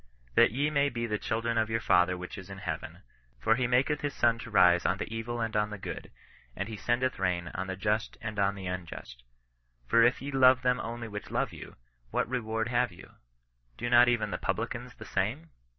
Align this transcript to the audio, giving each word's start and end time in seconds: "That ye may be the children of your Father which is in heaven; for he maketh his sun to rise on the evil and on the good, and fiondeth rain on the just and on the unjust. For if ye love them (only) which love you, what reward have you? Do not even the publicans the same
"That 0.35 0.49
ye 0.51 0.71
may 0.71 0.89
be 0.89 1.05
the 1.05 1.19
children 1.19 1.59
of 1.59 1.69
your 1.69 1.79
Father 1.79 2.17
which 2.17 2.35
is 2.35 2.49
in 2.49 2.57
heaven; 2.57 3.03
for 3.39 3.53
he 3.53 3.67
maketh 3.67 4.01
his 4.01 4.15
sun 4.15 4.39
to 4.39 4.49
rise 4.49 4.83
on 4.83 4.97
the 4.97 5.15
evil 5.15 5.39
and 5.39 5.55
on 5.55 5.69
the 5.69 5.77
good, 5.77 6.09
and 6.55 6.67
fiondeth 6.67 7.19
rain 7.19 7.49
on 7.53 7.67
the 7.67 7.75
just 7.75 8.17
and 8.19 8.39
on 8.39 8.55
the 8.55 8.65
unjust. 8.65 9.21
For 9.85 10.01
if 10.01 10.19
ye 10.19 10.31
love 10.31 10.63
them 10.63 10.79
(only) 10.79 11.07
which 11.07 11.29
love 11.29 11.53
you, 11.53 11.75
what 12.09 12.27
reward 12.27 12.69
have 12.69 12.91
you? 12.91 13.11
Do 13.77 13.91
not 13.91 14.07
even 14.07 14.31
the 14.31 14.39
publicans 14.39 14.95
the 14.95 15.05
same 15.05 15.51